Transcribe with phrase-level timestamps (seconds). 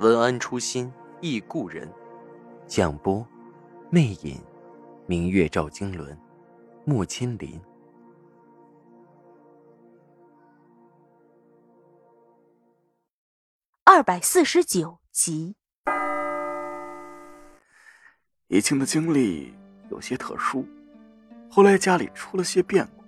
[0.00, 1.88] 文安初心忆故人，
[2.66, 3.24] 蒋波
[3.90, 4.42] 魅影，
[5.06, 6.18] 明月照经纶，
[6.84, 7.60] 木千林。
[13.84, 15.54] 二百四十九集。
[18.48, 19.54] 以清的经历
[19.90, 20.66] 有些特殊，
[21.48, 23.04] 后来家里出了些变故，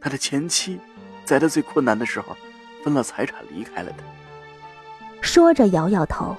[0.00, 0.78] 他的前妻
[1.24, 2.36] 在他最困难的时候
[2.84, 4.19] 分了财产离开了他。
[5.20, 6.36] 说着摇摇头。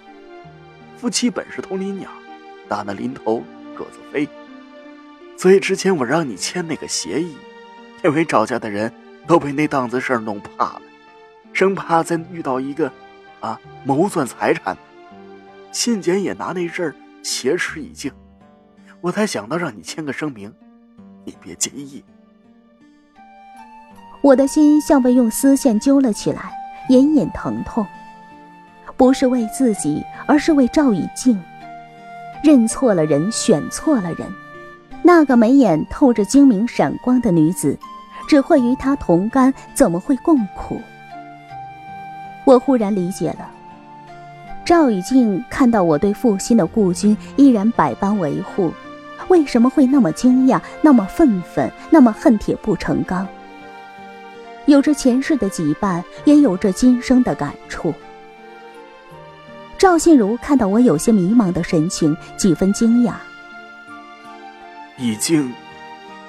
[0.98, 2.10] 夫妻本是同林鸟，
[2.68, 3.44] 大难临头
[3.76, 4.28] 各自飞。
[5.38, 7.36] 所以之前我让你签那个协议，
[8.04, 8.92] 因为赵家的人
[9.26, 10.82] 都被那档子事儿弄怕了，
[11.54, 12.92] 生怕再遇到一个。
[13.40, 14.78] 啊，谋算财产，
[15.72, 18.12] 信简也拿那事儿挟持已经，
[19.02, 20.54] 我才想到让你签个声明，
[21.26, 22.04] 你别介意。
[24.22, 26.52] 我的心像被用丝线揪了起来，
[26.90, 27.84] 隐隐疼痛，
[29.02, 31.42] 不是为自己，而是为赵以静。
[32.44, 34.28] 认错了人，选错了人，
[35.02, 37.76] 那个眉眼透着精明闪光的女子，
[38.28, 40.80] 只会与他同甘，怎么会共苦？
[42.46, 43.50] 我忽然理解了，
[44.64, 48.72] 赵以静看到我对负心的顾君依然百般维护，
[49.30, 53.28] 为什么会那么惊讶，那么愤愤，那么恨铁不成钢？
[54.68, 57.92] 有着前世的羁绊，也有着今生的感触。
[59.82, 63.16] 赵信如看到我有些迷茫的神情，几分惊讶。
[64.96, 65.52] 已经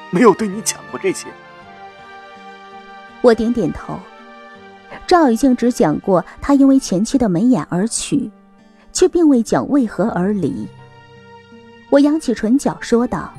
[0.08, 1.26] 没有对你讲过这些。
[3.20, 4.00] 我点点头。
[5.06, 8.30] 赵以静只讲过他因为前妻的眉眼而娶，
[8.90, 10.66] 却并未讲为何而离。
[11.90, 13.30] 我扬起唇角说道：“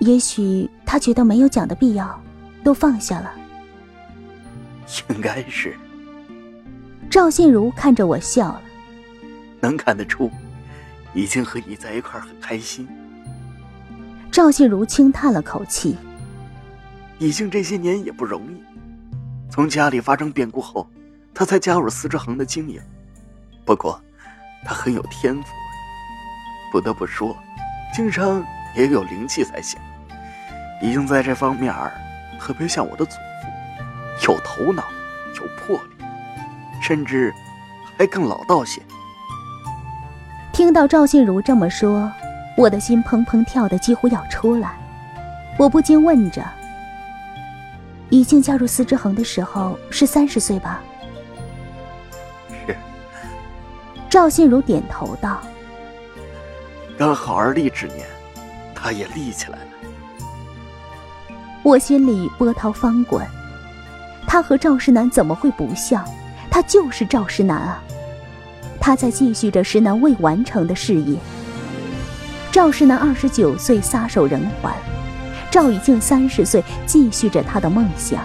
[0.00, 2.22] 也许他觉得没有讲的必要，
[2.62, 3.32] 都放下了。”
[5.08, 5.74] 应该是。
[7.16, 8.62] 赵信如看着我笑了，
[9.58, 10.30] 能看得出，
[11.14, 12.86] 已经和你在一块很开心。
[14.30, 15.96] 赵信如轻叹了口气
[17.18, 18.62] ：“已经这些年也不容易。”
[19.50, 20.86] 从家里发生变故后，
[21.32, 22.78] 他才加入丝织行的经营。
[23.64, 23.98] 不过，
[24.62, 25.48] 他很有天赋，
[26.70, 27.34] 不得不说，
[27.94, 28.44] 经商
[28.76, 29.80] 也有灵气才行。
[30.82, 31.74] 已经在这方面
[32.38, 34.84] 特别像我的祖父，有头脑，
[35.36, 35.95] 有魄力，
[36.86, 37.34] 甚至
[37.98, 38.80] 还更老道些。
[40.52, 42.08] 听到赵信如这么说，
[42.56, 44.78] 我的心砰砰跳的几乎要出来，
[45.58, 46.44] 我不禁问着。
[48.08, 50.80] 已经加入司之恒的时候是三十岁吧？
[52.64, 52.76] 是。
[54.08, 55.40] 赵信如点头道
[56.96, 58.06] ：“刚好而立之年，
[58.76, 59.66] 他也立起来了。”
[61.64, 63.26] 我心里波涛翻滚。
[64.24, 66.04] 他和赵世南怎么会不像？
[66.56, 67.82] 他就是赵石南啊！
[68.80, 71.18] 他在继续着石南未完成的事业。
[72.50, 74.72] 赵石南二十九岁撒手人寰。
[75.50, 78.24] 赵以静三十岁，继续着他的梦想，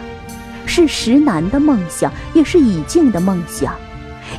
[0.66, 3.76] 是石南的梦想，也是以静的梦想，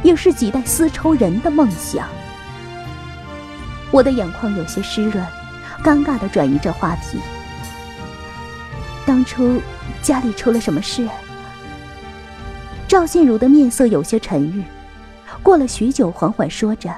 [0.02, 2.08] 也是几代丝绸人的梦想。
[3.90, 5.22] 我的眼眶有些湿润，
[5.84, 7.18] 尴尬的转移着话题。
[9.04, 9.60] 当初
[10.00, 11.06] 家里出了什么事？
[12.92, 14.62] 赵信如的面色有些沉郁，
[15.42, 16.94] 过了许久，缓缓说着：“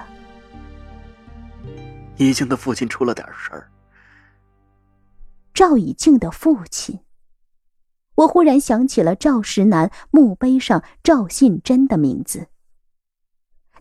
[2.18, 3.70] 以静的父亲出了点事儿。”
[5.54, 6.98] 赵以静的父亲，
[8.16, 12.48] 我忽然想起了赵石南墓碑上赵信真的名字。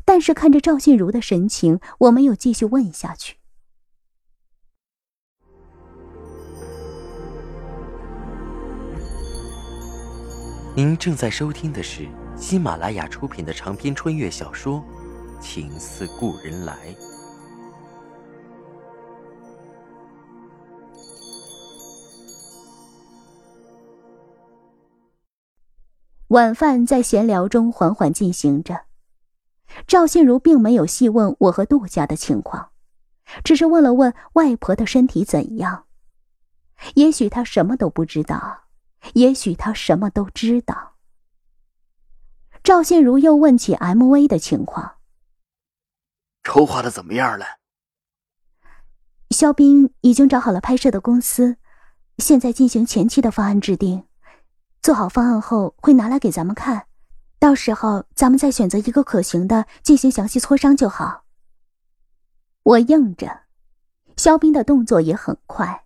[0.05, 3.37] 但是看着赵信如的神情，我没有继续问下去。
[10.75, 14.83] 您正在收听的是喜马拉雅出品的长篇穿越小说
[15.39, 16.73] 《情似故人来》。
[26.29, 28.85] 晚饭在闲聊中缓缓进行着，
[29.85, 32.71] 赵信如并没有细问我和杜家的情况，
[33.43, 35.85] 只是问了问外婆的身体怎样。
[36.95, 38.62] 也许他什么都不知道，
[39.13, 40.93] 也许他什么都知道。
[42.63, 44.95] 赵信如又问起 M V 的情况，
[46.43, 47.45] 筹划的怎么样了？
[49.31, 51.57] 肖斌已经找好了拍摄的公司，
[52.19, 54.07] 现在进行前期的方案制定。
[54.81, 56.87] 做好方案后会拿来给咱们看，
[57.39, 61.23] 到时候咱们再选择一个可行的进行详细磋商就好。
[62.63, 63.41] 我应着，
[64.15, 65.85] 肖斌的动作也很快。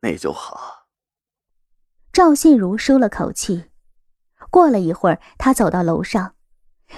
[0.00, 0.81] 那就好。
[2.12, 3.70] 赵信如舒了口气。
[4.50, 6.36] 过了一会儿，他走到楼上，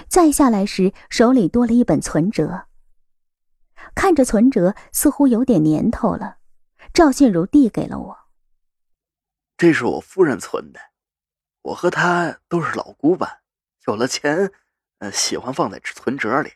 [0.09, 2.67] 再下来时手里多了一本存折。
[3.95, 6.39] 看着存折，似乎有点年头了。
[6.93, 8.17] 赵信如递给了我。
[9.55, 10.81] 这是我夫人存的，
[11.61, 13.39] 我和她都是老古板，
[13.87, 14.51] 有了钱，
[14.97, 16.55] 呃，喜欢放在存折里，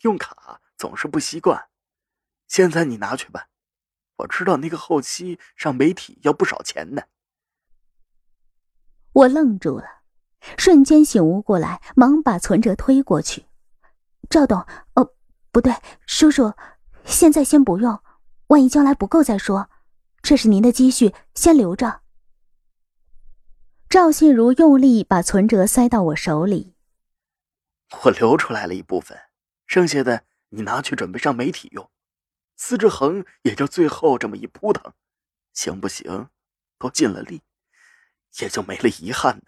[0.00, 1.68] 用卡总是不习惯。
[2.48, 3.46] 现在你拿去吧，
[4.16, 7.02] 我知道那个后期上媒体要不少钱呢。
[9.18, 10.02] 我愣住了，
[10.56, 13.46] 瞬间醒悟过来，忙把存折推过去。
[14.30, 15.12] 赵董，哦，
[15.50, 15.74] 不对，
[16.06, 16.52] 叔叔，
[17.04, 18.00] 现在先不用，
[18.46, 19.70] 万一将来不够再说。
[20.22, 22.02] 这是您的积蓄，先留着。
[23.88, 26.76] 赵信如用力把存折塞到我手里。
[28.04, 29.18] 我留出来了一部分，
[29.66, 31.90] 剩下的你拿去准备上媒体用。
[32.56, 34.92] 司之恒也就最后这么一扑腾，
[35.54, 36.28] 行不行？
[36.78, 37.42] 都尽了力，
[38.40, 39.44] 也就没了遗憾呢。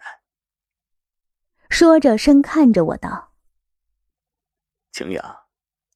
[1.69, 3.33] 说着，深看着我道
[4.91, 5.43] ：“晴阳，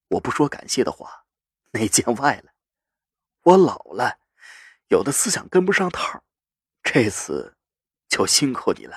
[0.10, 1.26] 我不说感谢的话，
[1.72, 2.52] 那见外了。
[3.44, 4.20] 我老了，
[4.88, 6.24] 有的思想跟不上套，
[6.84, 7.54] 这次。”
[8.08, 8.96] 就辛苦你了。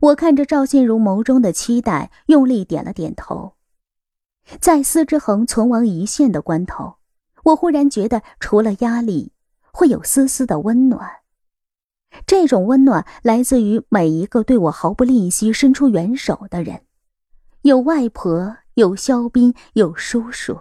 [0.00, 3.58] 我看着赵信如眸中的期待，用力点了点头。
[4.58, 6.98] 在司之恒存亡一线的关头，
[7.44, 9.34] 我忽然觉得，除了压力，
[9.70, 11.21] 会有丝丝的温暖。
[12.32, 16.80] 这种温暖来自于每一个对我毫不吝惜、伸出援手的人，
[17.60, 20.60] 有外婆，有肖斌，有叔叔。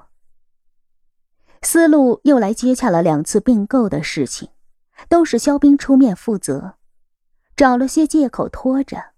[1.61, 4.49] 思路又来接洽了两次并购的事情，
[5.07, 6.73] 都是肖斌出面负责。
[7.55, 9.11] 找了些借口拖着。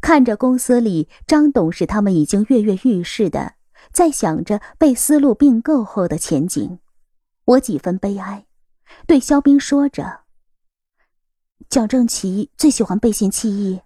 [0.00, 3.54] 看着公司里张董事他们已经跃跃欲试的
[3.92, 6.80] 在想着被思路并购后的前景，
[7.44, 8.46] 我几分悲哀，
[9.06, 10.22] 对肖斌说着
[11.68, 13.82] ：“蒋正奇最喜欢背信弃义，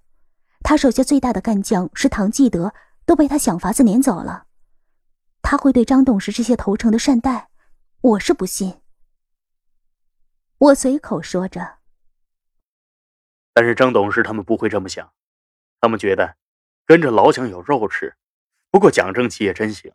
[0.63, 2.73] 他手下最大的干将是唐继德，
[3.05, 4.47] 都被他想法子撵走了。
[5.41, 7.49] 他会对张董事这些投诚的善待，
[8.01, 8.81] 我是不信。”
[10.59, 11.79] 我随口说着。
[13.53, 15.13] 但是张董事他们不会这么想，
[15.81, 16.37] 他们觉得
[16.87, 18.15] 跟着老蒋有肉吃。
[18.71, 19.93] 不过蒋正奇也真行，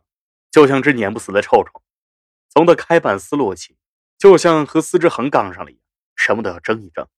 [0.50, 1.82] 就像只撵不死的臭虫。
[2.50, 3.78] 从他开办思路起，
[4.18, 5.82] 就像和司之恒杠上了一样，
[6.16, 7.08] 什么都要争一争。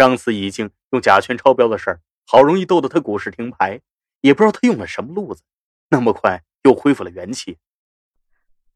[0.00, 3.82] 上次已经用甲醛超标的事儿，好容易逗得他股市停牌，
[4.22, 5.42] 也不知道他用了什么路子，
[5.90, 7.58] 那么快又恢复了元气。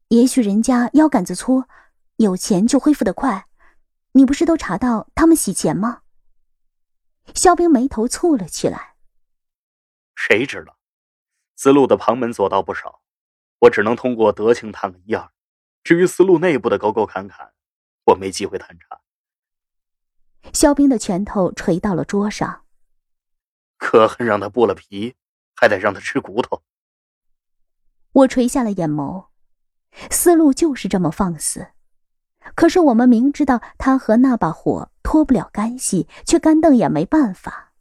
[0.09, 1.63] 也许人家腰杆子粗，
[2.17, 3.47] 有钱就恢复得快。
[4.11, 6.03] 你不是都查到他们洗钱吗？
[7.33, 8.93] 肖冰眉头蹙了起来。
[10.13, 10.77] 谁知道，
[11.55, 13.01] 思路的旁门左道不少，
[13.61, 15.31] 我只能通过德庆探个一二。
[15.83, 17.51] 至于思路内部的沟沟坎坎，
[18.05, 18.94] 我没机会探查。
[20.53, 22.61] 肖冰的拳头捶到了桌上。
[23.77, 25.15] 可恨让他剥了皮，
[25.55, 26.61] 还得让他吃骨头。
[28.11, 29.25] 我垂下了眼眸，
[30.09, 31.67] 思路就是这么放肆。
[32.55, 34.91] 可是我们明知道他和那把火。
[35.05, 37.71] 脱不了干系，却干瞪眼没办法。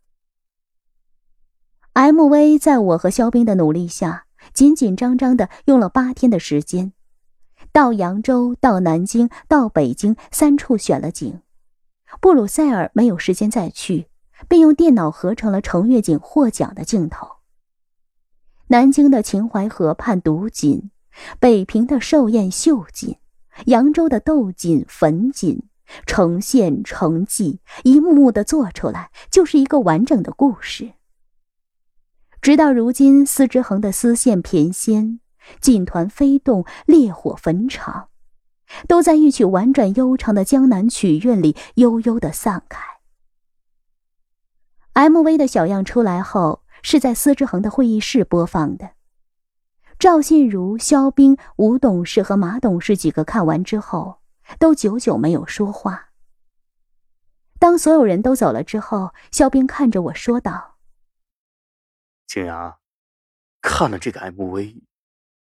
[1.94, 2.58] M.V.
[2.58, 6.92] 在我和肖冰的努力下，紧紧张张的用了八天的时间，
[7.72, 11.40] 到扬州、到南京、到北京三处选了景。
[12.20, 14.08] 布鲁塞尔没有时间再去，
[14.48, 17.28] 便用电脑合成了程月锦获奖的镜头。
[18.68, 20.90] 南京的秦淮河畔独锦，
[21.38, 23.18] 北平的寿宴绣锦，
[23.66, 25.68] 扬州的斗锦粉锦。
[26.06, 30.92] 呈现成绩，一幕幕的做出来，就是一个完整的故事。
[32.40, 35.20] 直到如今，司之恒的丝线翩跹，
[35.60, 38.08] 锦团飞动，烈火焚场，
[38.88, 42.82] 都在一曲婉转悠长的江南曲韵里悠悠的散开。
[44.92, 45.36] M.V.
[45.36, 48.92] 的小样出来后，是在司之恒的会议室播放的。
[49.98, 54.20] 赵信如、肖冰、吴董事和马董事几个看完之后。
[54.58, 56.10] 都久久没有说话。
[57.58, 60.76] 当所有人都走了之后，肖兵看着我说道
[62.28, 62.78] ：“景阳，
[63.62, 64.82] 看了这个 MV，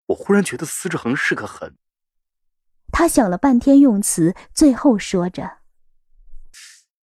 [0.05, 1.75] 我忽然觉得司志恒是个很……”
[2.97, 5.57] 他想了半天用词，最后说着：“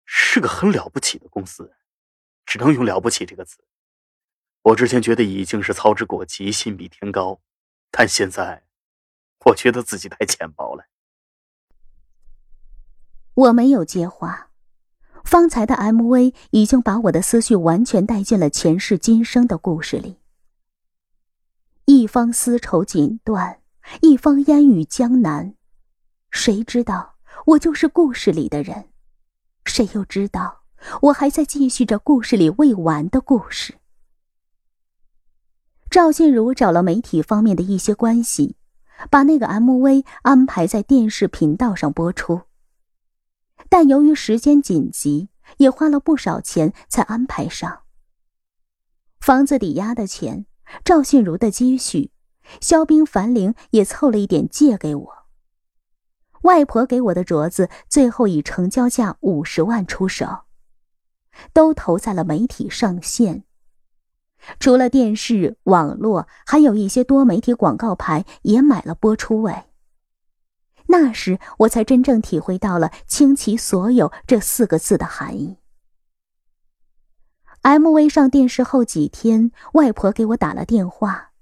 [0.05, 1.73] 是个很了不起的公司，
[2.45, 3.63] 只能用了不起这个词。
[4.63, 7.41] 我之前觉得已经是操之过急，心比天高，
[7.93, 8.65] 但现在，
[9.45, 10.87] 我觉得自己太浅薄了。
[13.35, 14.51] 我没有接话，
[15.23, 20.19] 方才的 MV 已经把我的思绪完全带进了前世今生的故事里。
[21.85, 23.59] 一方丝绸锦缎，
[24.01, 25.55] 一方烟雨江南，
[26.31, 27.17] 谁知道
[27.47, 28.89] 我就是故事里的人？
[29.65, 30.63] 谁又知道
[31.03, 33.75] 我还在继续着故事里未完的故事？
[35.91, 38.57] 赵信如找了媒体方面的一些关系，
[39.11, 42.43] 把那个 MV 安排在电视频道上播出。
[43.69, 47.83] 但由于时间紧急，也花了不少钱才安排上。
[49.21, 50.47] 房子抵押的钱，
[50.85, 52.13] 赵信如的积蓄，
[52.61, 55.18] 肖冰、樊玲也凑了一点借给我。
[56.43, 60.45] 外婆给我的镯子，最后以成交价五十万出手，
[61.53, 63.45] 都投在了媒体上线。
[64.61, 69.65] 除了电视、网络，还有一些多媒体广告牌也买了播出位。
[70.87, 75.59] 那时我才真正体会到了“倾其所有”这四个字的含义。
[77.63, 81.33] MV 上电视后几天，外婆给我打了电话，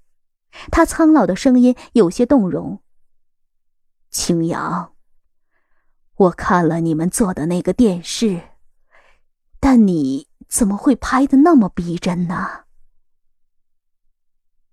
[0.71, 2.81] 她苍老的声音有些动容
[4.17, 4.93] ：“青阳，
[6.15, 8.41] 我看了你们做的那个电视，
[9.59, 12.63] 但你怎么会拍的那么逼真呢？”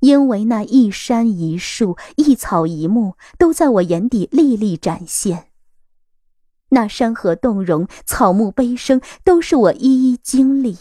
[0.01, 5.51] 因为那一山一树、一草一木都在我眼底历历展现。
[6.71, 10.79] 那山河动容、草木悲声，都是我一一经历。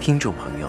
[0.00, 0.68] 听众朋友，